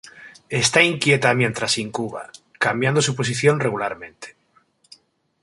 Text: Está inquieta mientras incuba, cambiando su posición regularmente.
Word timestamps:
Está 0.49 0.81
inquieta 0.81 1.35
mientras 1.35 1.77
incuba, 1.77 2.31
cambiando 2.57 3.03
su 3.03 3.15
posición 3.15 3.59
regularmente. 3.59 4.35